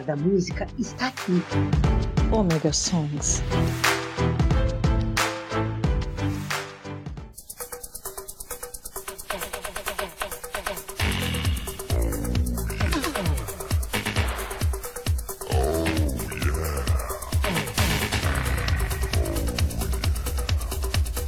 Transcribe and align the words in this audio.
melhor 0.00 0.02
da 0.02 0.16
música 0.16 0.66
está 0.78 1.08
aqui. 1.08 1.42
Omega 2.32 2.72
Songs. 2.72 3.42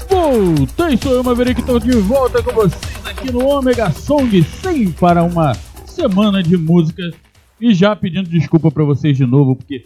Voltei, 0.08 0.96
sou 1.02 1.12
eu, 1.12 1.24
Maverick, 1.24 1.60
estou 1.60 1.78
de 1.78 1.92
volta 1.98 2.42
com 2.42 2.52
vocês 2.52 3.06
aqui 3.06 3.30
no 3.30 3.46
Omega 3.46 3.90
Song, 3.90 4.42
sim, 4.42 4.92
para 4.92 5.22
uma 5.22 5.54
semana 5.86 6.42
de 6.42 6.56
música. 6.56 7.02
E 7.62 7.72
já 7.72 7.94
pedindo 7.94 8.28
desculpa 8.28 8.72
para 8.72 8.82
vocês 8.82 9.16
de 9.16 9.24
novo, 9.24 9.54
porque 9.54 9.84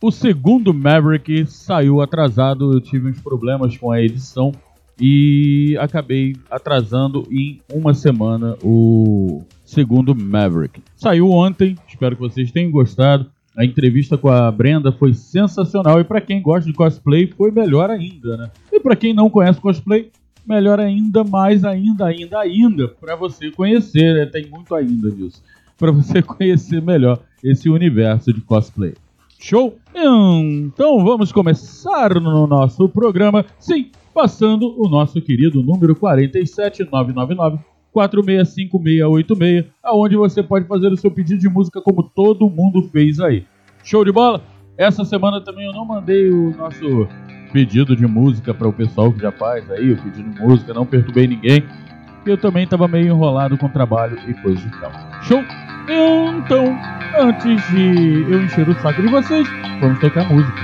o 0.00 0.10
segundo 0.10 0.72
Maverick 0.72 1.46
saiu 1.46 2.00
atrasado, 2.00 2.72
eu 2.72 2.80
tive 2.80 3.10
uns 3.10 3.20
problemas 3.20 3.76
com 3.76 3.92
a 3.92 4.00
edição 4.00 4.50
e 4.98 5.76
acabei 5.78 6.34
atrasando 6.50 7.28
em 7.30 7.60
uma 7.70 7.92
semana 7.92 8.56
o 8.62 9.42
segundo 9.62 10.14
Maverick. 10.14 10.80
Saiu 10.96 11.30
ontem, 11.30 11.76
espero 11.86 12.16
que 12.16 12.22
vocês 12.22 12.50
tenham 12.50 12.70
gostado. 12.70 13.30
A 13.54 13.62
entrevista 13.62 14.16
com 14.16 14.30
a 14.30 14.50
Brenda 14.50 14.90
foi 14.90 15.12
sensacional 15.12 16.00
e 16.00 16.04
para 16.04 16.18
quem 16.18 16.40
gosta 16.40 16.70
de 16.70 16.74
cosplay 16.74 17.26
foi 17.26 17.50
melhor 17.50 17.90
ainda, 17.90 18.38
né? 18.38 18.50
E 18.72 18.80
para 18.80 18.96
quem 18.96 19.12
não 19.12 19.28
conhece 19.28 19.60
cosplay, 19.60 20.10
melhor 20.46 20.80
ainda, 20.80 21.22
mais 21.22 21.62
ainda, 21.62 22.06
ainda, 22.06 22.40
ainda, 22.40 22.88
para 22.88 23.14
você 23.16 23.50
conhecer, 23.50 24.14
né? 24.14 24.24
tem 24.24 24.46
muito 24.46 24.74
ainda 24.74 25.10
disso, 25.10 25.42
para 25.82 25.90
você 25.90 26.22
conhecer 26.22 26.80
melhor 26.80 27.18
esse 27.42 27.68
universo 27.68 28.32
de 28.32 28.40
cosplay. 28.40 28.94
Show? 29.40 29.76
Então 29.92 31.04
vamos 31.04 31.32
começar 31.32 32.14
no 32.14 32.46
nosso 32.46 32.88
programa, 32.88 33.44
sim, 33.58 33.90
passando 34.14 34.80
o 34.80 34.88
nosso 34.88 35.20
querido 35.20 35.60
número 35.60 35.96
47999 35.96 37.58
465686, 37.92 39.64
aonde 39.82 40.16
você 40.16 40.40
pode 40.40 40.68
fazer 40.68 40.86
o 40.86 40.96
seu 40.96 41.10
pedido 41.10 41.40
de 41.40 41.48
música 41.48 41.80
como 41.80 42.04
todo 42.04 42.48
mundo 42.48 42.88
fez 42.92 43.18
aí. 43.18 43.44
Show 43.82 44.04
de 44.04 44.12
bola? 44.12 44.40
Essa 44.78 45.04
semana 45.04 45.40
também 45.40 45.66
eu 45.66 45.72
não 45.72 45.84
mandei 45.84 46.30
o 46.30 46.56
nosso 46.56 47.08
pedido 47.52 47.96
de 47.96 48.06
música 48.06 48.54
para 48.54 48.68
o 48.68 48.72
pessoal 48.72 49.12
que 49.12 49.20
já 49.20 49.32
faz 49.32 49.68
aí, 49.68 49.92
o 49.92 49.96
pedido 50.00 50.30
de 50.30 50.40
música, 50.40 50.72
não 50.72 50.86
perturbei 50.86 51.26
ninguém. 51.26 51.64
Eu 52.24 52.38
também 52.38 52.62
estava 52.62 52.86
meio 52.86 53.08
enrolado 53.08 53.58
com 53.58 53.68
trabalho 53.68 54.16
e 54.28 54.34
coisa 54.34 54.64
e 54.64 54.80
tal. 54.80 54.92
Show? 55.24 55.42
Então, 55.88 56.78
antes 57.18 57.68
de 57.70 58.26
eu 58.30 58.42
encher 58.42 58.68
o 58.68 58.74
saco 58.80 59.02
de 59.02 59.08
vocês, 59.08 59.48
vamos 59.80 59.98
tocar 59.98 60.24
música. 60.24 60.60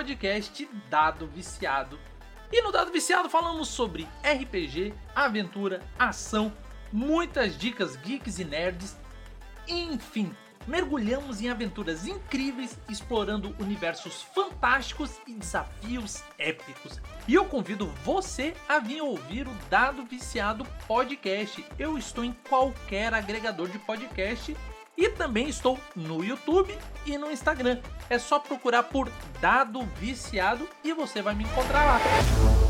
podcast 0.00 0.66
Dado 0.88 1.26
Viciado. 1.26 1.98
E 2.50 2.62
no 2.62 2.72
Dado 2.72 2.90
Viciado 2.90 3.28
falamos 3.28 3.68
sobre 3.68 4.08
RPG, 4.24 4.94
aventura, 5.14 5.82
ação, 5.98 6.50
muitas 6.90 7.54
dicas 7.58 7.96
geeks 7.96 8.38
e 8.38 8.44
nerds. 8.46 8.96
Enfim, 9.68 10.34
mergulhamos 10.66 11.42
em 11.42 11.50
aventuras 11.50 12.06
incríveis, 12.06 12.78
explorando 12.88 13.54
universos 13.60 14.22
fantásticos 14.22 15.18
e 15.26 15.34
desafios 15.34 16.22
épicos. 16.38 16.98
E 17.28 17.34
eu 17.34 17.44
convido 17.44 17.86
você 18.02 18.54
a 18.66 18.78
vir 18.78 19.02
ouvir 19.02 19.46
o 19.46 19.54
Dado 19.68 20.06
Viciado 20.06 20.64
Podcast. 20.88 21.62
Eu 21.78 21.98
estou 21.98 22.24
em 22.24 22.32
qualquer 22.48 23.12
agregador 23.12 23.68
de 23.68 23.78
podcast 23.80 24.56
e 25.00 25.08
também 25.08 25.48
estou 25.48 25.78
no 25.96 26.22
YouTube 26.22 26.76
e 27.06 27.16
no 27.16 27.32
Instagram. 27.32 27.80
É 28.10 28.18
só 28.18 28.38
procurar 28.38 28.82
por 28.82 29.10
Dado 29.40 29.80
Viciado 29.98 30.68
e 30.84 30.92
você 30.92 31.22
vai 31.22 31.34
me 31.34 31.44
encontrar 31.44 31.86
lá. 31.86 32.69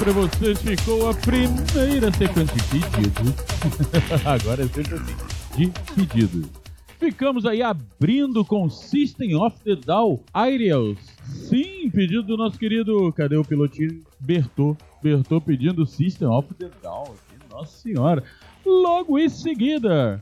para 0.00 0.12
vocês 0.12 0.62
ficou 0.62 1.10
a 1.10 1.14
primeira 1.14 2.10
sequência 2.10 2.56
de 2.56 2.62
pedidos. 2.70 3.34
Agora 4.24 4.62
é 4.62 4.66
sequência 4.66 5.16
de 5.54 5.70
pedidos. 5.94 6.50
Ficamos 6.98 7.44
aí 7.44 7.60
abrindo 7.60 8.42
com 8.42 8.70
System 8.70 9.36
of 9.36 9.62
the 9.62 9.76
Down, 9.76 10.20
Aerials. 10.32 10.98
Sim, 11.22 11.90
pedido 11.90 12.22
do 12.22 12.38
nosso 12.38 12.58
querido, 12.58 13.12
cadê 13.12 13.36
o 13.36 13.44
pilotinho? 13.44 14.02
Bertô. 14.18 14.74
Bertô 15.02 15.38
pedindo 15.38 15.84
System 15.84 16.28
of 16.28 16.48
the 16.54 16.70
Down. 16.82 17.14
Nossa 17.50 17.82
senhora. 17.82 18.24
Logo 18.64 19.18
em 19.18 19.28
seguida, 19.28 20.18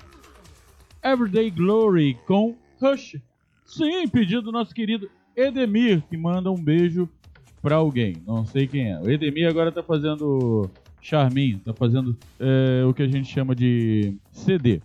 Everyday 1.04 1.52
Glory 1.52 2.18
com 2.26 2.56
Rush. 2.82 3.16
Sim, 3.64 4.08
pedido 4.08 4.42
do 4.42 4.52
nosso 4.52 4.74
querido 4.74 5.08
Edemir, 5.36 6.02
que 6.10 6.16
manda 6.16 6.50
um 6.50 6.60
beijo 6.60 7.08
pra 7.62 7.76
alguém. 7.76 8.16
Não 8.26 8.44
sei 8.44 8.66
quem 8.66 8.92
é. 8.92 9.00
O 9.00 9.10
Edemir 9.10 9.48
agora 9.48 9.72
tá 9.72 9.82
fazendo 9.82 10.70
charminho, 11.00 11.60
tá 11.64 11.72
fazendo 11.72 12.16
é, 12.38 12.84
o 12.84 12.92
que 12.92 13.02
a 13.02 13.08
gente 13.08 13.32
chama 13.32 13.54
de 13.54 14.14
CD. 14.32 14.80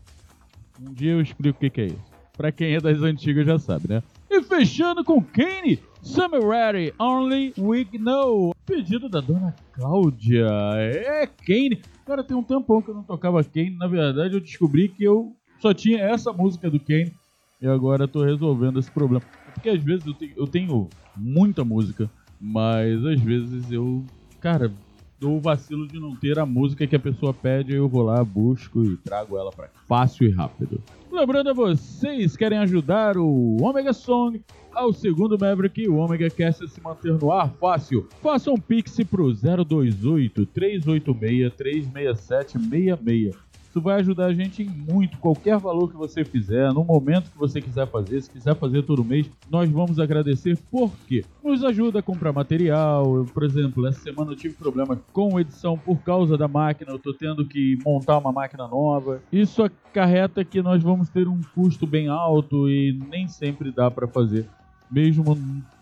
Um 0.82 0.94
dia 0.94 1.12
eu 1.12 1.22
explico 1.22 1.58
o 1.58 1.60
que, 1.60 1.70
que 1.70 1.82
é 1.82 1.86
isso. 1.88 2.14
Pra 2.36 2.52
quem 2.52 2.74
é 2.74 2.80
das 2.80 3.02
antigas 3.02 3.46
já 3.46 3.60
sabe, 3.60 3.88
né? 3.88 4.04
E 4.30 4.42
fechando 4.42 5.04
com 5.04 5.24
Kane, 5.24 5.80
Summer 6.02 6.42
Ready, 6.42 6.94
Only 7.00 7.54
We 7.58 7.86
Know. 8.00 8.56
Pedido 8.66 9.08
da 9.08 9.22
dona 9.22 9.56
Cláudia. 9.74 10.48
É 10.76 11.28
Kane. 11.28 11.80
Cara, 12.06 12.24
tem 12.24 12.36
um 12.36 12.42
tampão 12.42 12.82
que 12.82 12.90
eu 12.90 12.96
não 12.96 13.04
tocava 13.04 13.44
Kane. 13.44 13.78
Na 13.78 13.86
verdade, 13.88 14.34
eu 14.34 14.40
descobri 14.40 14.90
que 14.90 15.04
eu 15.04 15.36
só 15.60 15.74
tinha 15.74 16.00
essa 16.00 16.34
música 16.34 16.70
do 16.70 16.80
Kane. 16.80 17.14
E 17.62 17.68
agora 17.68 18.08
tô 18.08 18.24
resolvendo 18.24 18.80
esse 18.80 18.90
problema. 18.90 19.24
Porque 19.54 19.70
às 19.70 19.84
vezes 19.84 20.06
eu 20.06 20.16
eu 20.36 20.48
tenho 20.48 20.90
muita 21.16 21.64
música, 21.64 22.10
mas 22.46 23.06
às 23.06 23.22
vezes 23.22 23.72
eu, 23.72 24.04
cara, 24.42 24.70
dou 25.18 25.38
o 25.38 25.40
vacilo 25.40 25.88
de 25.88 25.98
não 25.98 26.14
ter 26.14 26.38
a 26.38 26.46
música 26.46 26.86
que 26.86 26.96
a 26.96 27.00
pessoa 27.00 27.34
pede, 27.34 27.72
aí 27.72 27.78
eu 27.78 27.88
vou 27.88 28.02
lá, 28.02 28.22
busco 28.22 28.84
e 28.84 28.98
trago 28.98 29.38
ela 29.38 29.50
para 29.50 29.70
fácil 29.88 30.28
e 30.28 30.32
rápido. 30.32 30.84
Lembrando 31.10 31.52
a 31.52 31.54
vocês, 31.54 32.36
querem 32.36 32.58
ajudar 32.58 33.18
o 33.18 33.56
Omega 33.62 33.94
Song 33.94 34.42
ao 34.74 34.92
segundo 34.92 35.38
Maverick 35.40 35.88
o 35.88 35.96
Omega 35.96 36.28
a 36.28 36.52
se 36.52 36.82
manter 36.82 37.14
no 37.14 37.32
ar 37.32 37.50
fácil. 37.54 38.10
Faça 38.22 38.52
um 38.52 38.58
pix 38.58 38.98
pro 39.10 39.34
028 39.34 40.46
386 40.48 41.54
367 41.54 42.60
66. 42.60 43.53
Isso 43.74 43.82
vai 43.82 44.02
ajudar 44.02 44.28
a 44.28 44.34
gente 44.36 44.62
em 44.62 44.70
muito. 44.70 45.18
Qualquer 45.18 45.58
valor 45.58 45.90
que 45.90 45.98
você 45.98 46.24
fizer, 46.24 46.72
no 46.72 46.84
momento 46.84 47.32
que 47.32 47.38
você 47.40 47.60
quiser 47.60 47.88
fazer, 47.88 48.22
se 48.22 48.30
quiser 48.30 48.56
fazer 48.56 48.84
todo 48.84 49.04
mês, 49.04 49.28
nós 49.50 49.68
vamos 49.68 50.00
agradecer 50.00 50.56
porque 50.70 51.26
nos 51.44 51.64
ajuda 51.64 51.98
a 51.98 52.04
comprar 52.04 52.32
material. 52.32 53.16
Eu, 53.16 53.26
por 53.26 53.42
exemplo, 53.42 53.88
essa 53.88 54.00
semana 54.00 54.32
eu 54.32 54.36
tive 54.36 54.54
problemas 54.54 55.00
com 55.12 55.40
edição 55.40 55.76
por 55.76 55.98
causa 56.04 56.38
da 56.38 56.48
máquina. 56.48 56.92
Eu 56.92 57.00
tô 57.00 57.16
tendo 57.16 57.48
que 57.48 57.80
montar 57.84 58.20
uma 58.20 58.32
máquina 58.32 58.68
nova. 58.68 59.24
Isso 59.32 59.64
acarreta 59.64 60.46
que 60.46 60.62
nós 60.62 60.84
vamos 60.84 61.10
ter 61.10 61.28
um 61.28 61.42
custo 61.56 61.88
bem 61.88 62.08
alto 62.10 62.70
e 62.70 62.94
nem 63.10 63.28
sempre 63.28 63.72
dá 63.72 63.90
para 63.90 64.08
fazer, 64.08 64.48
mesmo 64.92 65.36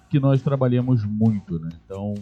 que 0.09 0.17
nós 0.17 0.41
trabalhemos 0.41 1.03
muito, 1.03 1.59
né? 1.59 1.67
Então 1.85 2.13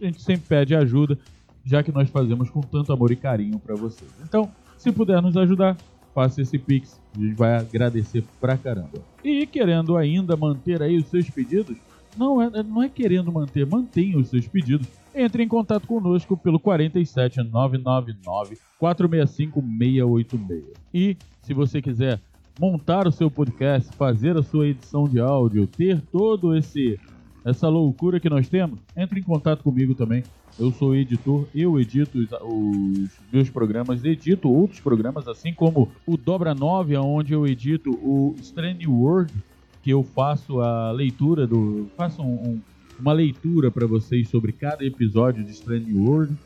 a 0.00 0.04
gente 0.06 0.22
sempre 0.22 0.46
pede 0.48 0.74
ajuda, 0.74 1.18
já 1.62 1.82
que 1.82 1.92
nós 1.92 2.08
fazemos 2.08 2.48
com 2.48 2.62
tanto 2.62 2.90
amor 2.90 3.10
e 3.10 3.16
carinho 3.16 3.58
para 3.58 3.74
vocês. 3.74 4.10
Então 4.26 4.50
se 4.80 4.90
puder 4.90 5.20
nos 5.20 5.36
ajudar, 5.36 5.76
faça 6.14 6.40
esse 6.40 6.58
pix. 6.58 6.98
A 7.14 7.20
gente 7.20 7.34
vai 7.34 7.54
agradecer 7.54 8.24
pra 8.40 8.56
caramba. 8.56 9.02
E 9.22 9.46
querendo 9.46 9.94
ainda 9.94 10.38
manter 10.38 10.82
aí 10.82 10.96
os 10.96 11.04
seus 11.08 11.28
pedidos, 11.28 11.76
não 12.16 12.40
é, 12.40 12.62
não 12.62 12.82
é 12.82 12.88
querendo 12.88 13.30
manter, 13.30 13.66
mantenha 13.66 14.18
os 14.18 14.28
seus 14.28 14.48
pedidos. 14.48 14.88
Entre 15.14 15.42
em 15.42 15.48
contato 15.48 15.86
conosco 15.86 16.34
pelo 16.34 16.58
47 16.58 17.42
999 17.42 18.56
465 18.78 19.60
686. 19.60 20.64
E 20.94 21.14
se 21.42 21.52
você 21.52 21.82
quiser 21.82 22.18
montar 22.58 23.06
o 23.06 23.12
seu 23.12 23.30
podcast, 23.30 23.94
fazer 23.96 24.34
a 24.34 24.42
sua 24.42 24.68
edição 24.68 25.04
de 25.04 25.20
áudio, 25.20 25.66
ter 25.66 26.00
todo 26.10 26.56
esse 26.56 26.98
essa 27.44 27.68
loucura 27.68 28.20
que 28.20 28.28
nós 28.28 28.48
temos, 28.48 28.78
entre 28.96 29.20
em 29.20 29.22
contato 29.22 29.62
comigo 29.62 29.94
também. 29.94 30.22
Eu 30.58 30.70
sou 30.72 30.94
editor, 30.94 31.46
eu 31.54 31.80
edito 31.80 32.18
os, 32.18 32.30
os 32.32 33.10
meus 33.32 33.48
programas, 33.48 34.04
edito 34.04 34.50
outros 34.50 34.80
programas, 34.80 35.26
assim 35.26 35.54
como 35.54 35.90
o 36.06 36.16
Dobra 36.16 36.54
9, 36.54 36.96
onde 36.96 37.32
eu 37.32 37.46
edito 37.46 37.90
o 37.90 38.34
Strange 38.40 38.86
World, 38.86 39.32
que 39.82 39.90
eu 39.90 40.02
faço 40.02 40.60
a 40.60 40.90
leitura 40.90 41.46
do. 41.46 41.88
faço 41.96 42.20
um, 42.20 42.34
um, 42.34 42.60
uma 42.98 43.12
leitura 43.12 43.70
para 43.70 43.86
vocês 43.86 44.28
sobre 44.28 44.52
cada 44.52 44.84
episódio 44.84 45.42
de 45.42 45.52
Strange 45.52 45.92
World. 45.94 46.36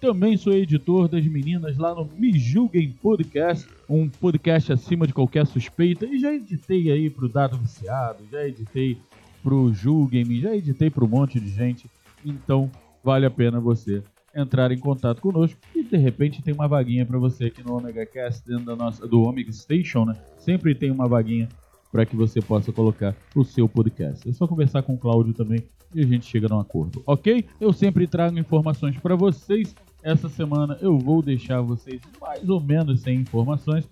Também 0.00 0.34
sou 0.36 0.54
editor 0.54 1.06
das 1.08 1.26
meninas 1.26 1.76
lá 1.76 1.94
no 1.94 2.08
Me 2.16 2.36
Julguem 2.38 2.90
Podcast, 3.02 3.68
um 3.86 4.08
podcast 4.08 4.72
acima 4.72 5.06
de 5.06 5.12
qualquer 5.12 5.46
suspeita. 5.46 6.06
E 6.06 6.18
já 6.18 6.32
editei 6.32 6.90
aí 6.90 7.10
pro 7.10 7.28
Dado 7.28 7.58
Viciado, 7.58 8.24
já 8.32 8.48
editei 8.48 8.96
pro 9.42 9.72
Julguem, 9.72 10.40
já 10.40 10.54
editei 10.54 10.90
pro 10.90 11.06
um 11.06 11.08
monte 11.08 11.40
de 11.40 11.48
gente. 11.48 11.90
Então, 12.24 12.70
vale 13.02 13.26
a 13.26 13.30
pena 13.30 13.60
você 13.60 14.02
entrar 14.34 14.70
em 14.70 14.78
contato 14.78 15.20
conosco 15.20 15.58
e 15.74 15.82
de 15.82 15.96
repente 15.96 16.42
tem 16.42 16.54
uma 16.54 16.68
vaguinha 16.68 17.04
para 17.04 17.18
você 17.18 17.46
aqui 17.46 17.62
no 17.62 17.76
Omega 17.76 18.06
Cast 18.06 18.46
dentro 18.46 18.64
da 18.64 18.76
nossa 18.76 19.06
do 19.06 19.22
Omega 19.22 19.52
Station, 19.52 20.04
né? 20.04 20.16
Sempre 20.38 20.74
tem 20.74 20.90
uma 20.90 21.08
vaguinha 21.08 21.48
para 21.90 22.06
que 22.06 22.14
você 22.14 22.40
possa 22.40 22.72
colocar 22.72 23.16
o 23.34 23.44
seu 23.44 23.68
podcast. 23.68 24.28
É 24.28 24.32
só 24.32 24.46
conversar 24.46 24.82
com 24.82 24.94
o 24.94 24.98
Cláudio 24.98 25.34
também 25.34 25.64
e 25.92 26.00
a 26.00 26.06
gente 26.06 26.26
chega 26.26 26.48
num 26.48 26.60
acordo, 26.60 27.02
ok? 27.04 27.44
Eu 27.60 27.72
sempre 27.72 28.06
trago 28.06 28.38
informações 28.38 28.96
para 28.98 29.16
vocês. 29.16 29.74
Essa 30.02 30.28
semana 30.28 30.78
eu 30.80 30.96
vou 30.96 31.20
deixar 31.20 31.60
vocês 31.60 32.00
mais 32.20 32.48
ou 32.48 32.60
menos 32.60 33.00
sem 33.00 33.20
informações, 33.20 33.88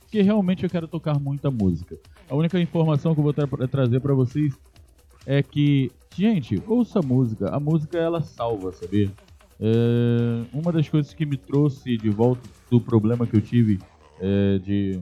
porque 0.00 0.22
realmente 0.22 0.64
eu 0.64 0.70
quero 0.70 0.88
tocar 0.88 1.20
muita 1.20 1.50
música. 1.50 1.98
A 2.28 2.34
única 2.34 2.58
informação 2.58 3.14
que 3.14 3.20
eu 3.20 3.24
vou 3.24 3.32
tra 3.34 3.46
trazer 3.68 4.00
para 4.00 4.14
vocês 4.14 4.58
é 5.26 5.42
que, 5.42 5.90
gente, 6.16 6.62
ouça 6.66 6.98
a 6.98 7.02
música. 7.02 7.48
A 7.48 7.60
música 7.60 7.98
ela 7.98 8.22
salva, 8.22 8.72
sabia? 8.72 9.10
É, 9.60 10.44
uma 10.52 10.72
das 10.72 10.88
coisas 10.88 11.14
que 11.14 11.24
me 11.24 11.36
trouxe 11.36 11.96
de 11.96 12.10
volta 12.10 12.48
do 12.70 12.80
problema 12.80 13.26
que 13.26 13.36
eu 13.36 13.40
tive 13.40 13.78
é, 14.20 14.58
de 14.58 15.00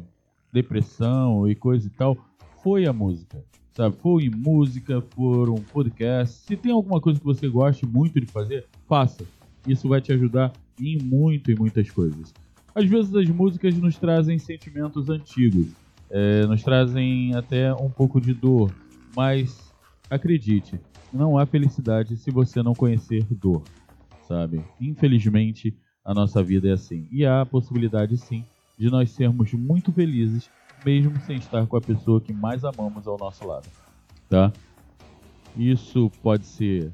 depressão 0.53 1.49
e 1.49 1.55
coisa 1.55 1.87
e 1.87 1.91
tal 1.91 2.17
foi 2.63 2.87
a 2.87 2.93
música. 2.93 3.43
Sabe? 3.73 3.97
Foi 3.97 4.29
música, 4.29 5.01
foram 5.15 5.55
podcast. 5.55 6.45
Se 6.47 6.57
tem 6.57 6.73
alguma 6.73 7.01
coisa 7.01 7.19
que 7.19 7.25
você 7.25 7.49
goste 7.49 7.87
muito 7.87 8.21
de 8.21 8.27
fazer, 8.27 8.67
faça. 8.87 9.25
Isso 9.67 9.89
vai 9.89 10.01
te 10.01 10.13
ajudar 10.13 10.53
em 10.79 10.99
muito 10.99 11.51
e 11.51 11.55
muitas 11.55 11.91
coisas. 11.91 12.35
Às 12.75 12.85
vezes 12.87 13.15
as 13.15 13.29
músicas 13.29 13.75
nos 13.77 13.97
trazem 13.97 14.39
sentimentos 14.39 15.09
antigos, 15.09 15.69
é, 16.11 16.47
nos 16.47 16.63
trazem 16.63 17.35
até 17.35 17.73
um 17.75 17.91
pouco 17.91 18.21
de 18.21 18.33
dor, 18.33 18.73
mas 19.15 19.70
acredite, 20.11 20.79
não 21.13 21.39
há 21.39 21.47
felicidade 21.47 22.17
se 22.17 22.31
você 22.31 22.63
não 22.63 22.75
conhecer 22.75 23.25
dor, 23.31 23.63
sabe? 24.27 24.63
Infelizmente, 24.81 25.75
a 26.05 26.13
nossa 26.13 26.43
vida 26.43 26.69
é 26.69 26.73
assim. 26.73 27.07
E 27.11 27.25
há 27.25 27.43
a 27.43 27.47
possibilidade, 27.47 28.17
sim, 28.17 28.45
de 28.77 28.91
nós 28.91 29.11
sermos 29.11 29.53
muito 29.53 29.93
felizes, 29.93 30.51
mesmo 30.85 31.19
sem 31.21 31.37
estar 31.37 31.67
com 31.67 31.77
a 31.77 31.81
pessoa 31.81 32.21
que 32.21 32.33
mais 32.33 32.65
amamos 32.65 33.07
ao 33.07 33.17
nosso 33.17 33.47
lado, 33.47 33.69
tá? 34.29 34.53
Isso 35.57 36.11
pode 36.23 36.45
ser 36.47 36.93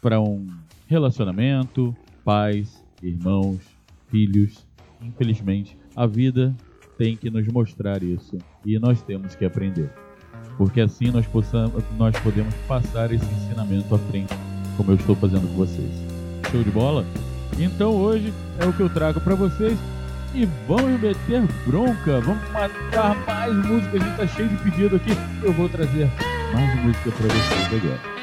para 0.00 0.20
um 0.20 0.46
relacionamento, 0.86 1.94
pais, 2.24 2.84
irmãos, 3.02 3.60
filhos. 4.08 4.66
Infelizmente, 5.00 5.76
a 5.96 6.06
vida 6.06 6.54
tem 6.96 7.16
que 7.16 7.30
nos 7.30 7.46
mostrar 7.48 8.02
isso 8.02 8.38
e 8.64 8.78
nós 8.78 9.02
temos 9.02 9.34
que 9.34 9.44
aprender 9.44 10.03
porque 10.56 10.80
assim 10.80 11.10
nós, 11.10 11.26
possamos, 11.26 11.82
nós 11.98 12.14
podemos 12.20 12.54
passar 12.66 13.12
esse 13.12 13.24
ensinamento 13.24 13.94
à 13.94 13.98
frente, 13.98 14.34
como 14.76 14.92
eu 14.92 14.96
estou 14.96 15.14
fazendo 15.16 15.48
com 15.48 15.54
vocês. 15.54 15.90
Show 16.50 16.62
de 16.62 16.70
bola? 16.70 17.04
Então 17.58 17.92
hoje 17.92 18.32
é 18.58 18.66
o 18.66 18.72
que 18.72 18.80
eu 18.80 18.90
trago 18.90 19.20
para 19.20 19.34
vocês 19.34 19.78
e 20.34 20.46
vamos 20.66 21.00
meter 21.00 21.42
bronca, 21.66 22.20
vamos 22.20 22.50
matar 22.50 23.16
mais 23.26 23.54
música, 23.66 23.96
a 23.96 24.00
gente 24.00 24.16
tá 24.16 24.26
cheio 24.26 24.48
de 24.48 24.56
pedido 24.56 24.96
aqui, 24.96 25.10
eu 25.42 25.52
vou 25.52 25.68
trazer 25.68 26.10
mais 26.52 26.84
música 26.84 27.10
para 27.12 27.28
vocês 27.28 27.82
agora. 27.82 28.13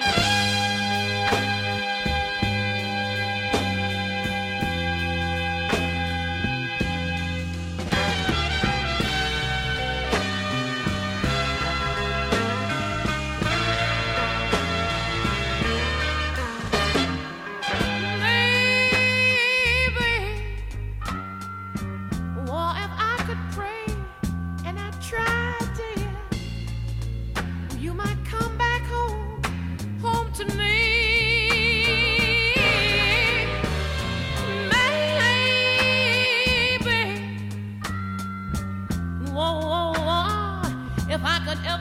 if 41.21 41.27
I 41.27 41.39
could 41.45 41.65
ever. 41.67 41.80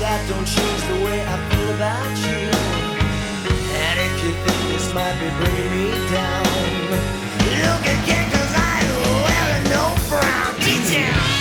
That 0.00 0.20
don't 0.28 0.46
change 0.46 0.82
the 0.90 1.04
way 1.04 1.18
I 1.24 1.36
feel 1.48 1.70
about 1.74 2.14
you. 2.28 2.44
And 3.78 3.96
if 4.06 4.14
you 4.24 4.32
think 4.44 4.60
this 4.72 4.92
might 4.94 5.16
be 5.20 5.28
bringing 5.40 5.70
me 5.72 5.88
down, 6.12 6.44
look 7.64 7.84
again, 7.96 8.26
cause 8.30 8.52
I 8.54 8.76
wear 9.24 9.52
no 9.72 9.84
brown 10.08 10.54
detail. 10.60 11.37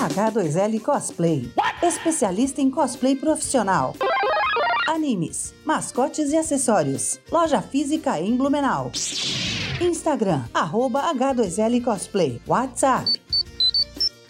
H2L 0.00 0.80
Cosplay. 0.80 1.52
Especialista 1.82 2.62
em 2.62 2.70
cosplay 2.70 3.14
profissional. 3.14 3.94
Animes, 4.88 5.52
mascotes 5.62 6.32
e 6.32 6.38
acessórios. 6.38 7.20
Loja 7.30 7.60
física 7.60 8.18
em 8.18 8.34
Blumenau. 8.34 8.90
Instagram, 9.78 10.44
arroba 10.54 11.12
H2L 11.12 11.84
Cosplay. 11.84 12.40
WhatsApp. 12.46 13.20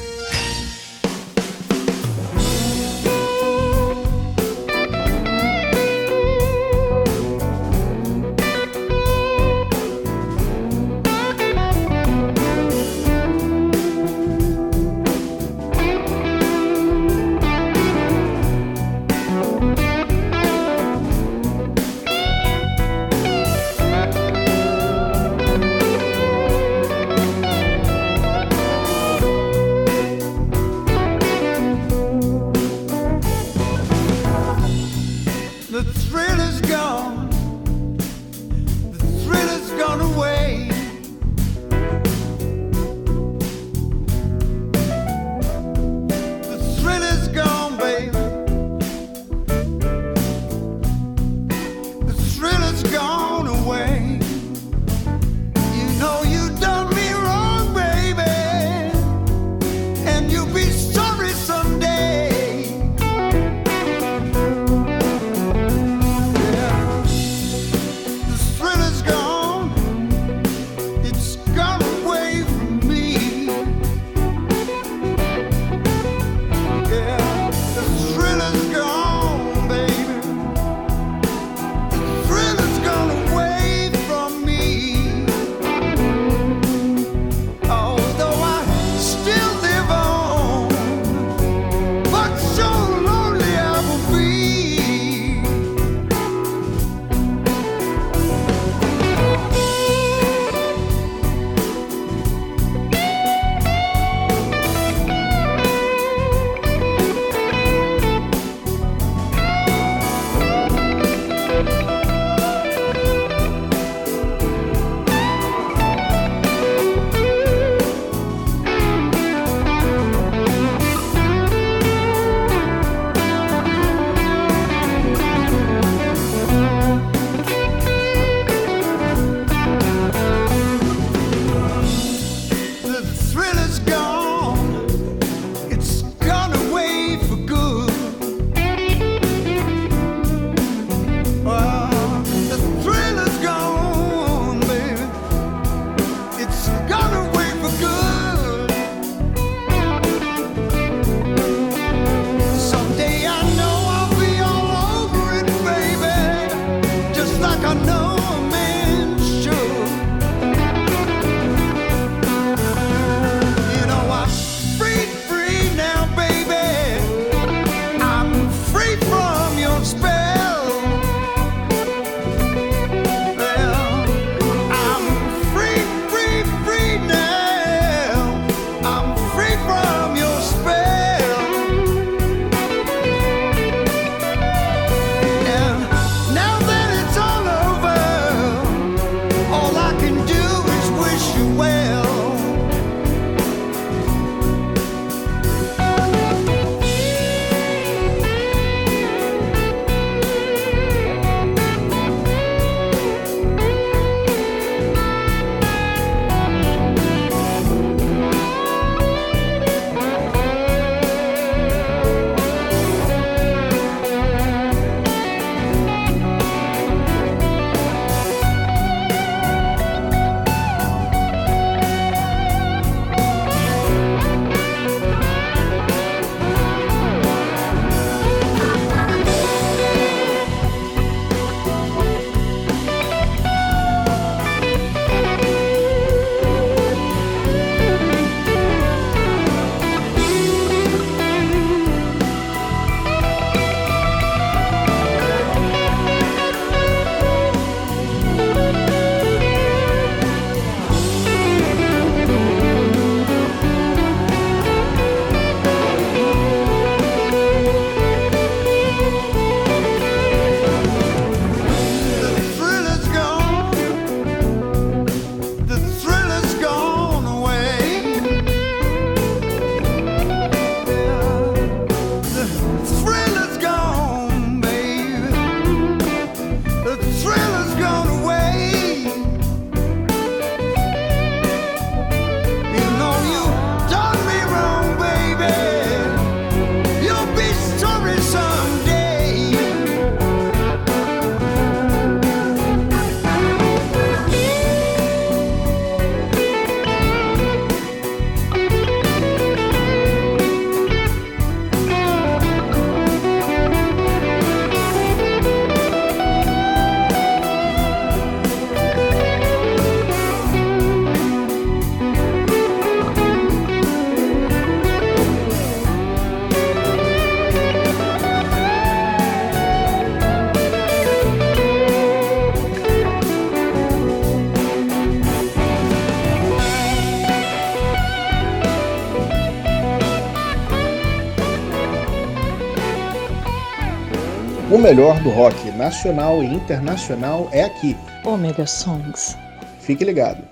melhor 334.92 335.18
do 335.20 335.30
rock 335.30 335.70
nacional 335.70 336.42
e 336.42 336.46
internacional 336.46 337.48
é 337.50 337.64
aqui. 337.64 337.96
Omega 338.24 338.66
Songs. 338.66 339.38
Fique 339.80 340.04
ligado. 340.04 340.44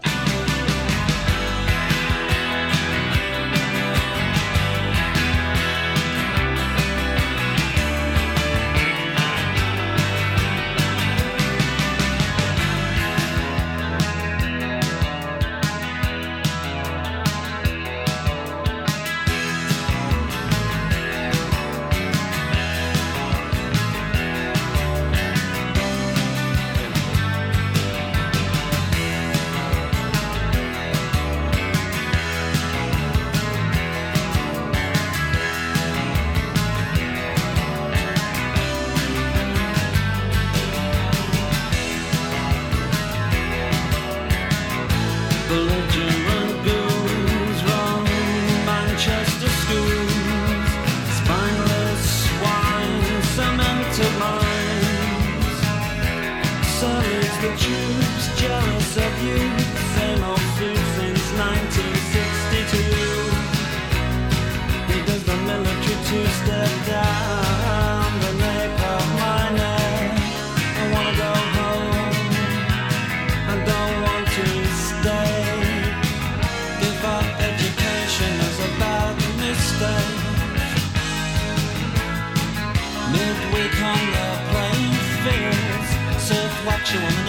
you 86.93 87.20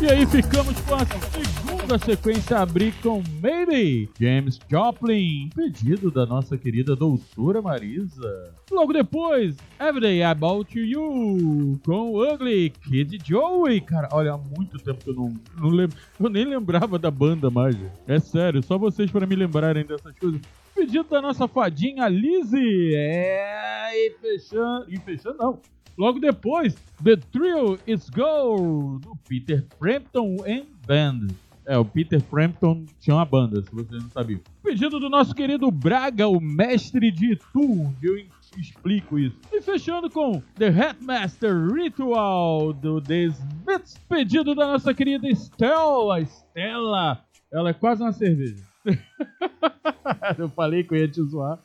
E 0.00 0.06
aí 0.08 0.24
ficamos 0.26 0.80
com 0.82 0.94
a 0.94 1.04
segunda 1.04 1.98
sequência 1.98 2.58
abrir 2.58 2.94
com 3.02 3.20
Maybe, 3.42 4.08
James 4.20 4.56
Joplin, 4.70 5.50
pedido 5.52 6.08
da 6.08 6.24
nossa 6.24 6.56
querida 6.56 6.94
doutora 6.94 7.60
Marisa. 7.60 8.54
Logo 8.70 8.92
depois, 8.92 9.56
Everyday 9.80 10.22
About 10.22 10.78
You, 10.78 11.80
com 11.84 12.16
Ugly 12.16 12.70
Kid 12.70 13.18
Joey. 13.24 13.80
Cara, 13.80 14.08
olha, 14.12 14.34
há 14.34 14.38
muito 14.38 14.78
tempo 14.78 15.02
que 15.02 15.10
eu 15.10 15.14
não, 15.14 15.34
não 15.58 15.70
lembro, 15.70 15.96
eu 16.20 16.28
nem 16.28 16.44
lembrava 16.44 16.96
da 16.96 17.10
banda 17.10 17.50
mais. 17.50 17.76
É 18.06 18.20
sério, 18.20 18.62
só 18.62 18.78
vocês 18.78 19.10
para 19.10 19.26
me 19.26 19.34
lembrarem 19.34 19.84
dessas 19.84 20.16
coisas. 20.16 20.40
Pedido 20.76 21.08
da 21.10 21.20
nossa 21.20 21.48
fadinha 21.48 22.06
Lizzie. 22.06 22.94
É, 22.94 23.90
e 23.94 24.10
fechando, 24.20 24.86
e 24.88 24.96
fechando 24.98 25.38
não. 25.38 25.60
Logo 25.98 26.20
depois, 26.20 26.76
The 27.02 27.16
Thrill 27.16 27.76
Is 27.84 28.08
Go, 28.08 29.00
do 29.00 29.18
Peter 29.28 29.66
Frampton 29.80 30.36
and 30.46 30.66
Band. 30.86 31.26
É, 31.66 31.76
o 31.76 31.84
Peter 31.84 32.20
Frampton 32.20 32.86
tinha 33.00 33.16
uma 33.16 33.24
banda, 33.24 33.60
se 33.60 33.70
vocês 33.72 34.00
não 34.00 34.08
sabiam. 34.08 34.40
Pedido 34.62 35.00
do 35.00 35.10
nosso 35.10 35.34
querido 35.34 35.68
Braga, 35.72 36.28
o 36.28 36.40
mestre 36.40 37.10
de 37.10 37.34
Tu, 37.52 37.92
eu 38.00 38.24
explico 38.56 39.18
isso. 39.18 39.36
E 39.52 39.60
fechando 39.60 40.08
com 40.08 40.40
The 40.54 40.68
Headmaster 40.68 41.66
Ritual, 41.66 42.72
do 42.72 43.00
The 43.00 43.24
Smiths. 43.24 43.98
Pedido 44.08 44.54
da 44.54 44.68
nossa 44.68 44.94
querida 44.94 45.28
Stella. 45.28 46.20
Stella, 46.22 47.24
ela 47.52 47.70
é 47.70 47.74
quase 47.74 48.02
uma 48.02 48.12
cerveja. 48.12 48.62
eu 50.38 50.48
falei 50.50 50.84
que 50.84 50.94
eu 50.94 50.98
ia 50.98 51.08
te 51.08 51.20
zoar, 51.22 51.58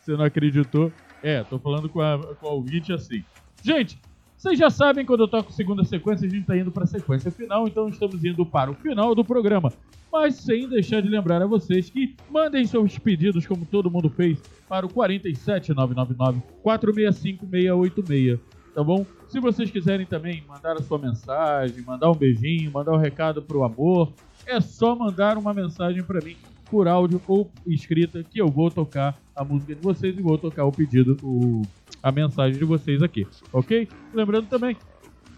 você 0.00 0.16
não 0.16 0.24
acreditou. 0.24 0.92
É, 1.20 1.42
tô 1.42 1.58
falando 1.58 1.88
com 1.88 2.00
a, 2.00 2.36
com 2.36 2.46
a 2.46 2.52
ouvinte 2.52 2.92
assim. 2.92 3.24
Gente, 3.62 3.96
vocês 4.36 4.58
já 4.58 4.68
sabem 4.68 5.06
quando 5.06 5.20
eu 5.20 5.28
toco 5.28 5.52
segunda 5.52 5.84
sequência, 5.84 6.26
a 6.26 6.30
gente 6.30 6.44
tá 6.44 6.56
indo 6.56 6.72
para 6.72 6.82
a 6.82 6.86
sequência 6.86 7.30
final, 7.30 7.68
então 7.68 7.88
estamos 7.88 8.24
indo 8.24 8.44
para 8.44 8.72
o 8.72 8.74
final 8.74 9.14
do 9.14 9.24
programa. 9.24 9.72
Mas 10.12 10.34
sem 10.34 10.68
deixar 10.68 11.00
de 11.00 11.08
lembrar 11.08 11.40
a 11.40 11.46
vocês 11.46 11.88
que 11.88 12.16
mandem 12.28 12.66
seus 12.66 12.98
pedidos, 12.98 13.46
como 13.46 13.64
todo 13.64 13.88
mundo 13.88 14.10
fez, 14.10 14.42
para 14.68 14.84
o 14.84 14.88
47999 14.88 16.42
465 16.60 17.46
686, 17.48 18.40
tá 18.74 18.82
bom? 18.82 19.06
Se 19.28 19.38
vocês 19.38 19.70
quiserem 19.70 20.06
também 20.06 20.42
mandar 20.46 20.72
a 20.72 20.82
sua 20.82 20.98
mensagem, 20.98 21.80
mandar 21.82 22.10
um 22.10 22.16
beijinho, 22.16 22.72
mandar 22.72 22.92
um 22.92 22.98
recado 22.98 23.40
pro 23.40 23.62
amor, 23.62 24.12
é 24.44 24.60
só 24.60 24.96
mandar 24.96 25.38
uma 25.38 25.54
mensagem 25.54 26.02
para 26.02 26.20
mim 26.20 26.36
por 26.68 26.88
áudio 26.88 27.20
ou 27.28 27.48
escrita 27.66 28.24
que 28.24 28.40
eu 28.40 28.48
vou 28.48 28.70
tocar 28.70 29.16
a 29.36 29.44
música 29.44 29.74
de 29.74 29.80
vocês 29.80 30.18
e 30.18 30.22
vou 30.22 30.36
tocar 30.36 30.64
o 30.64 30.72
pedido, 30.72 31.16
o, 31.22 31.62
a 32.02 32.10
mensagem 32.10 32.58
de 32.58 32.64
vocês 32.64 33.02
aqui, 33.02 33.26
ok? 33.52 33.88
Lembrando 34.12 34.48
também, 34.48 34.76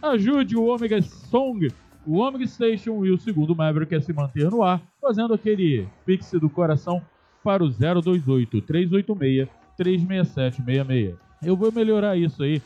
ajude 0.03 0.57
o 0.57 0.67
Omega 0.67 1.01
Song, 1.03 1.69
o 2.07 2.19
Omega 2.19 2.47
Station 2.47 3.05
e 3.05 3.11
o 3.11 3.19
segundo 3.19 3.55
Maverick 3.55 3.95
a 3.95 4.01
se 4.01 4.13
manter 4.13 4.51
no 4.51 4.63
ar, 4.63 4.83
fazendo 5.01 5.35
aquele 5.35 5.87
pix 6.07 6.31
do 6.33 6.49
coração 6.49 7.03
para 7.43 7.63
o 7.63 7.71
028 7.71 8.61
386 8.63 9.49
36766. 9.77 11.17
Eu 11.43 11.57
vou 11.57 11.71
melhorar 11.71 12.17
isso 12.17 12.43
aí 12.43 12.63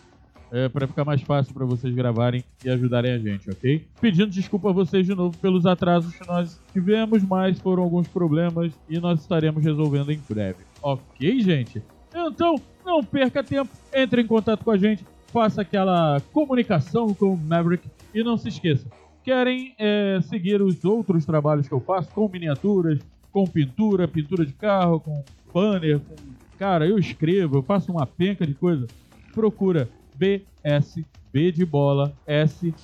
é, 0.51 0.69
para 0.69 0.87
ficar 0.87 1.05
mais 1.05 1.21
fácil 1.23 1.53
para 1.53 1.65
vocês 1.65 1.95
gravarem 1.95 2.45
e 2.65 2.71
ajudarem 2.71 3.13
a 3.13 3.19
gente, 3.19 3.51
ok? 3.51 3.87
Pedindo 4.01 4.31
desculpa 4.31 4.71
a 4.71 4.73
vocês 4.73 5.07
de 5.07 5.15
novo 5.15 5.37
pelos 5.39 5.67
atrasos 5.67 6.15
que 6.15 6.27
nós 6.27 6.61
tivemos, 6.73 7.23
mas 7.23 7.59
foram 7.59 7.83
alguns 7.83 8.09
problemas 8.09 8.73
e 8.89 8.99
nós 8.99 9.21
estaremos 9.21 9.63
resolvendo 9.63 10.11
em 10.11 10.21
breve, 10.29 10.59
ok, 10.83 11.41
gente? 11.41 11.83
Então, 12.15 12.57
não 12.85 13.03
perca 13.03 13.43
tempo, 13.43 13.71
entre 13.93 14.23
em 14.23 14.27
contato 14.27 14.65
com 14.65 14.71
a 14.71 14.79
gente, 14.79 15.05
faça 15.33 15.63
aquela 15.63 16.21
comunicação 16.33 17.13
com 17.15 17.35
o 17.35 17.37
Maverick 17.37 17.89
e 18.15 18.23
não 18.23 18.37
se 18.37 18.49
esqueça, 18.49 18.87
querem 19.23 19.75
é, 19.79 20.19
seguir 20.23 20.63
os 20.63 20.85
outros 20.85 21.27
trabalhos 21.27 21.69
que 21.69 21.75
eu 21.75 21.81
faço 21.81 22.11
com 22.13 22.29
miniaturas, 22.29 22.99
com 23.31 23.47
pintura, 23.47 24.09
pintura 24.09 24.45
de 24.45 24.53
carro, 24.53 25.01
com 25.01 25.23
banner, 25.53 26.01
com... 26.01 26.15
cara, 26.59 26.87
eu 26.87 26.99
escrevo, 26.99 27.59
eu 27.59 27.63
faço 27.63 27.93
uma 27.93 28.07
penca 28.07 28.47
de 28.47 28.55
coisa, 28.55 28.87
procura 29.35 29.89
BS, 30.17 31.05
B 31.33 31.53
de 31.53 31.65
bola, 31.65 32.13
S, 32.27 32.75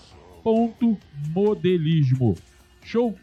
ponto 0.43 0.97
modelismo. 1.31 2.35
Show? 2.83 3.15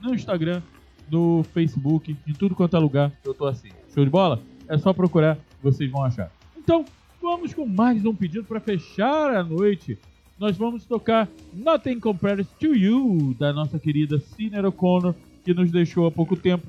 No 0.00 0.14
Instagram, 0.14 0.62
no 1.10 1.44
Facebook, 1.52 2.16
em 2.26 2.32
tudo 2.32 2.54
quanto 2.54 2.76
é 2.76 2.80
lugar, 2.80 3.12
eu 3.22 3.34
tô 3.34 3.46
assim. 3.46 3.68
Show 3.94 4.04
de 4.04 4.10
bola? 4.10 4.40
É 4.70 4.78
só 4.78 4.92
procurar, 4.92 5.36
vocês 5.60 5.90
vão 5.90 6.04
achar. 6.04 6.30
Então, 6.56 6.84
vamos 7.20 7.52
com 7.52 7.66
mais 7.66 8.04
um 8.04 8.14
pedido 8.14 8.44
para 8.44 8.60
fechar 8.60 9.34
a 9.34 9.42
noite. 9.42 9.98
Nós 10.38 10.56
vamos 10.56 10.84
tocar 10.84 11.28
Nothing 11.52 11.98
Compares 11.98 12.46
to 12.60 12.76
You, 12.76 13.34
da 13.36 13.52
nossa 13.52 13.80
querida 13.80 14.20
Ciner 14.20 14.64
O'Connor, 14.64 15.16
que 15.44 15.52
nos 15.52 15.72
deixou 15.72 16.06
há 16.06 16.10
pouco 16.12 16.36
tempo. 16.36 16.64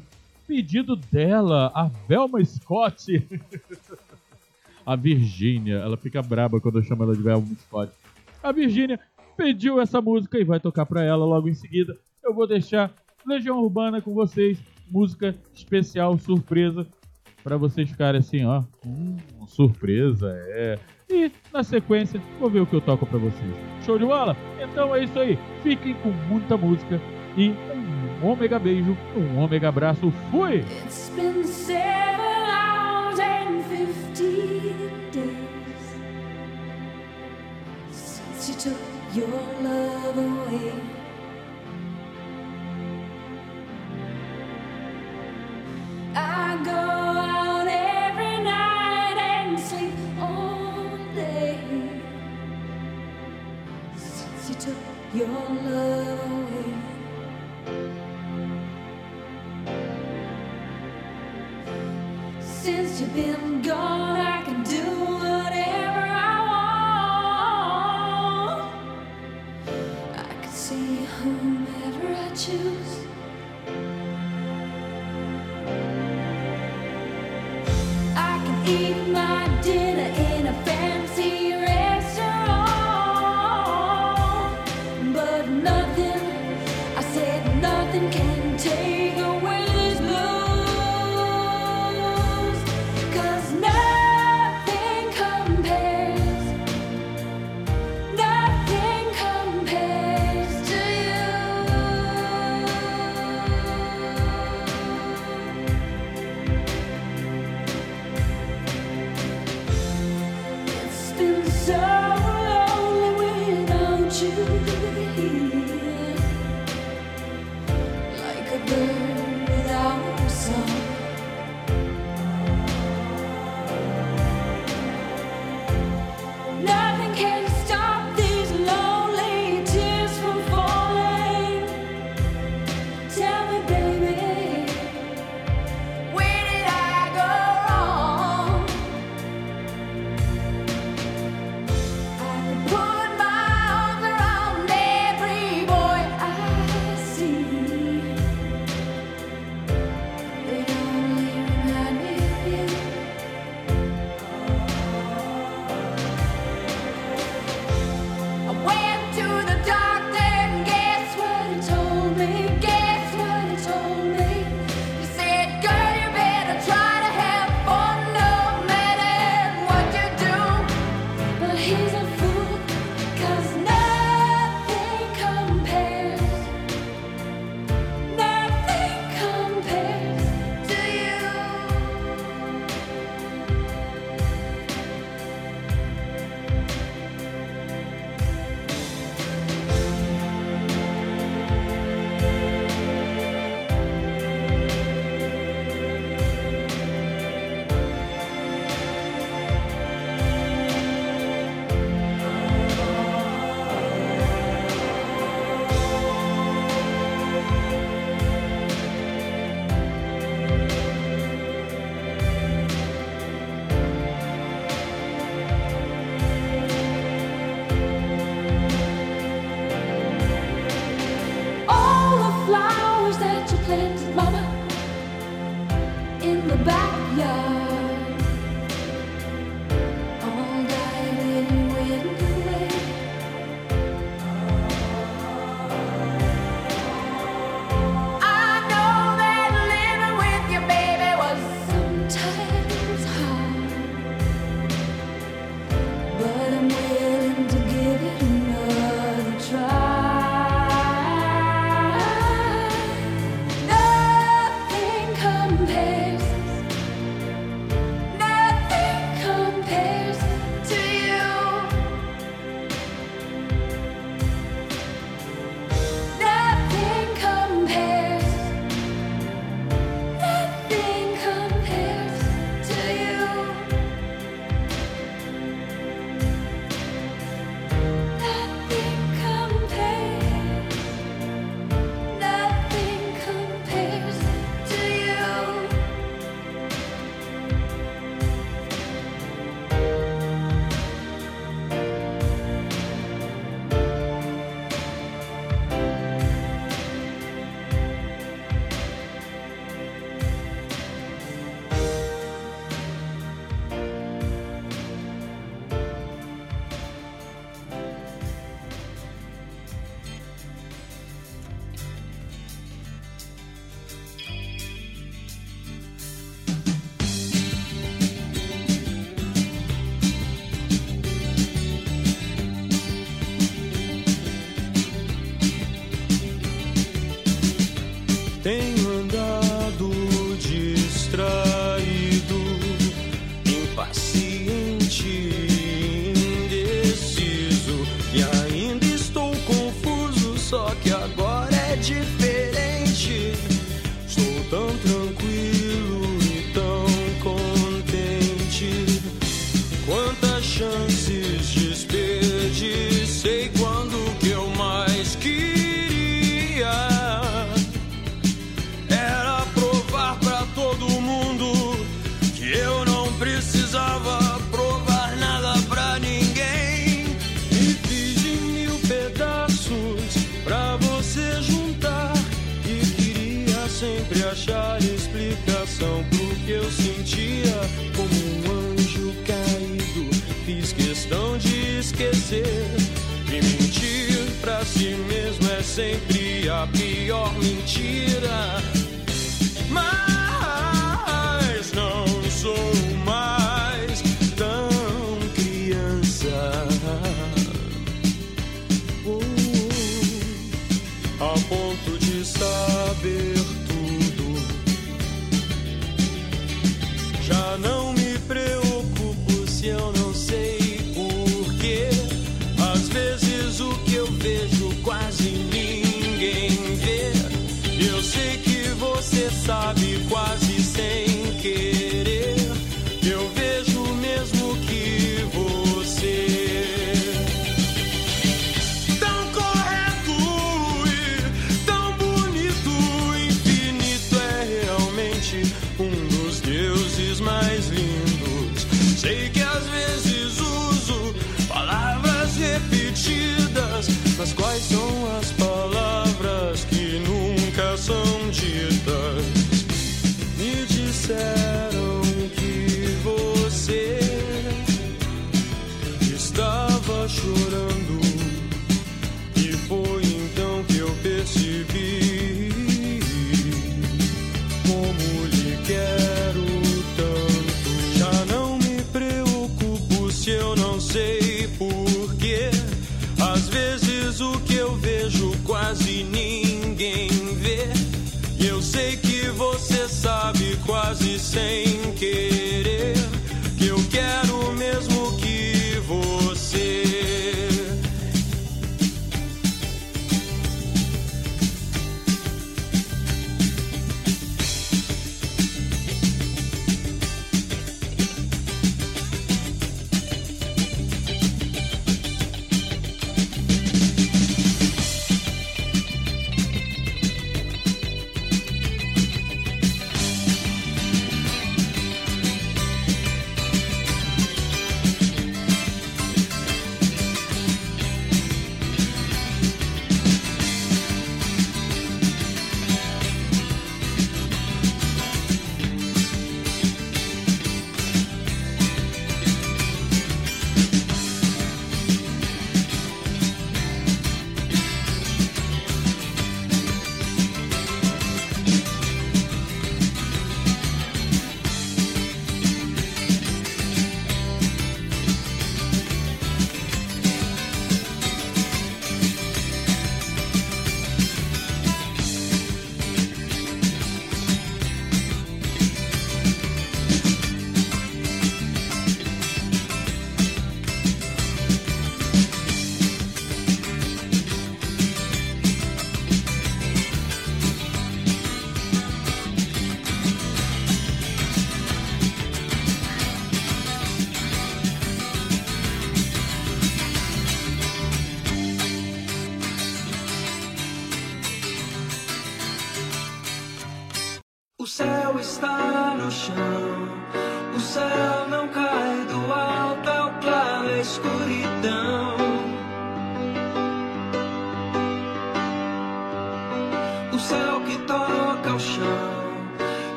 Pedido 0.48 0.96
dela, 0.96 1.72
a 1.76 1.92
Velma 2.08 2.44
Scott. 2.44 3.24
a 4.84 4.96
Virgínia. 4.96 5.76
Ela 5.76 5.96
fica 5.96 6.24
braba 6.24 6.60
quando 6.60 6.80
eu 6.80 6.84
chamo 6.84 7.04
ela 7.04 7.16
de 7.16 7.22
Velma 7.22 7.56
Scott. 7.68 7.94
A 8.42 8.52
Virgínia 8.52 9.00
pediu 9.38 9.80
essa 9.80 10.02
música 10.02 10.40
e 10.40 10.44
vai 10.44 10.60
tocar 10.60 10.88
pra 10.88 11.04
ela 11.04 11.24
logo 11.24 11.48
em 11.48 11.54
seguida. 11.54 11.96
Eu 12.24 12.34
vou 12.34 12.48
deixar 12.48 12.92
Legião 13.28 13.62
Urbana 13.62 14.02
com 14.02 14.12
vocês, 14.12 14.58
música 14.90 15.36
especial, 15.54 16.18
surpresa, 16.18 16.88
pra 17.44 17.58
vocês 17.58 17.90
ficarem 17.90 18.20
assim, 18.20 18.46
ó, 18.46 18.64
hum, 18.86 19.18
surpresa, 19.48 20.32
é. 20.50 20.80
E 21.10 21.32
na 21.52 21.64
sequência, 21.64 22.22
vou 22.40 22.50
ver 22.50 22.62
o 22.62 22.66
que 22.66 22.76
eu 22.76 22.82
toco 22.82 23.06
pra 23.06 23.20
vocês. 23.20 23.54
Show 23.86 24.00
de 24.00 24.06
bola? 24.06 24.36
Então 24.60 24.96
é 24.96 25.04
isso 25.04 25.20
aí. 25.20 25.38
Fiquem 25.62 25.94
com 25.96 26.10
muita 26.10 26.56
música 26.56 27.02
e 27.38 27.50
um 27.50 28.28
ômega 28.28 28.58
beijo, 28.58 28.96
um 29.16 29.40
ômega 29.40 29.70
abraço. 29.70 30.12
Fui! 30.32 30.60
It's 30.86 31.12
been 31.16 31.44
Since 62.40 63.02
you've 63.02 63.14
been 63.14 63.62
gone, 63.62 64.20
I 64.20 64.31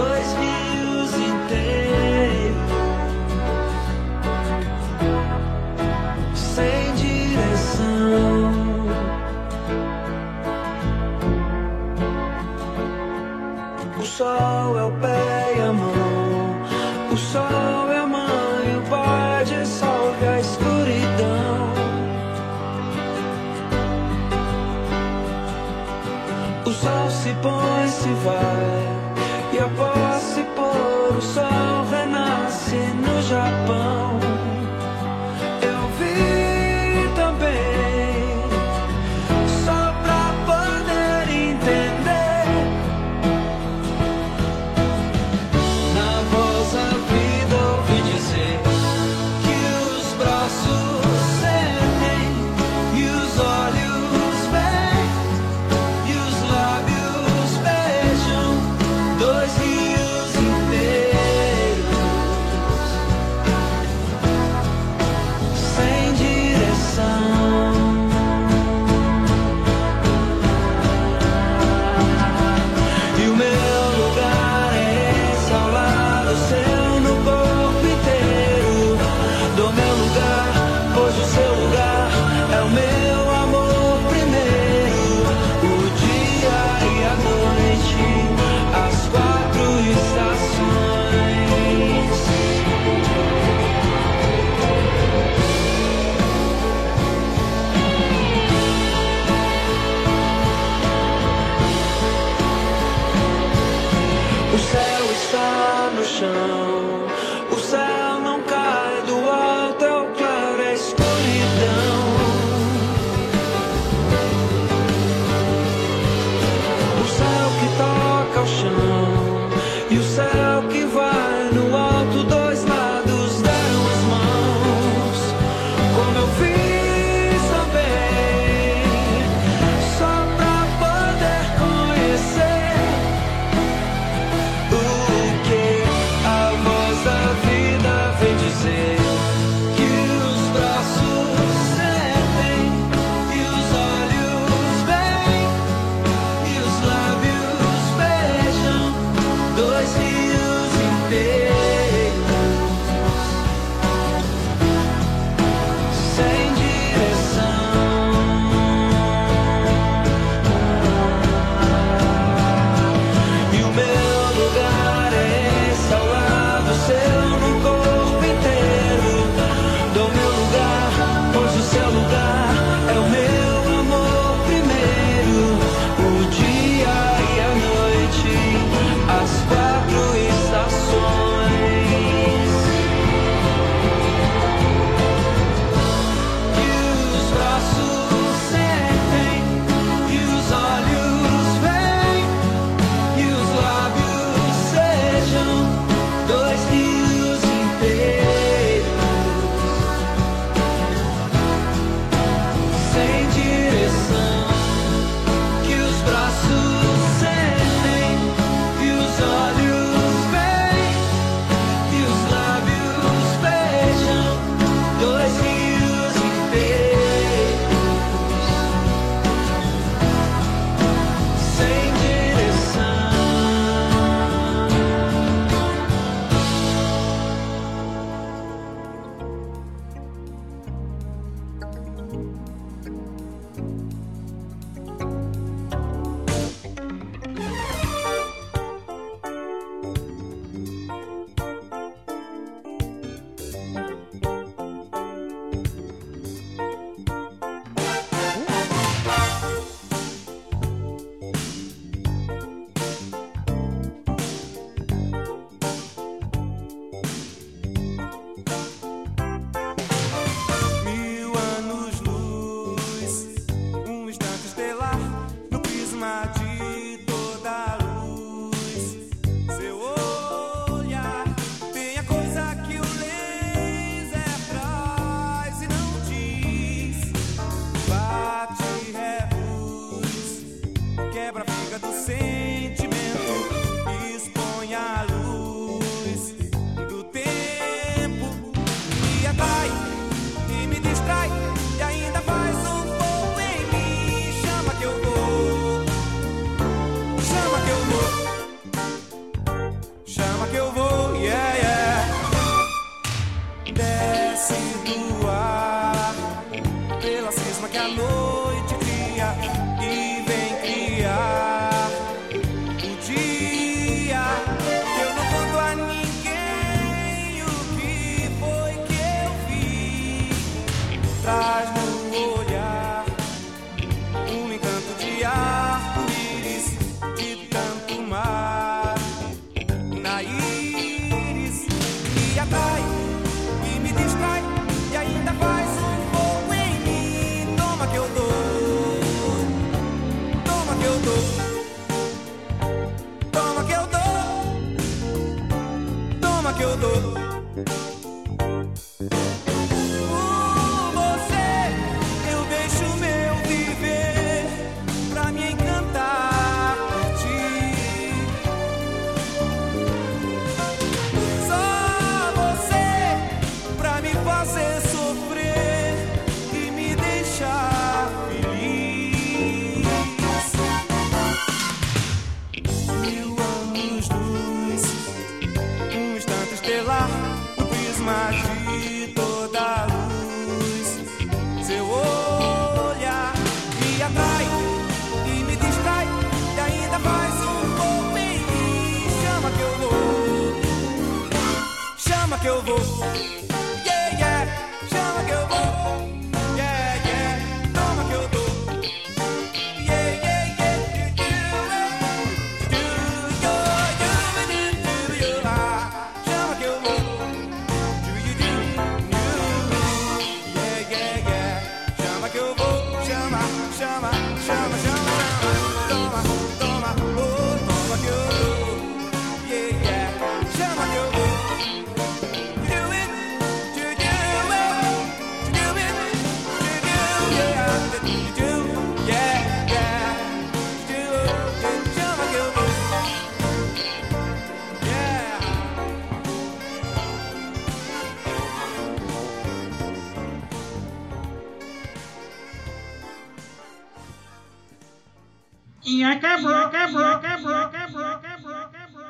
Dois 0.00 0.49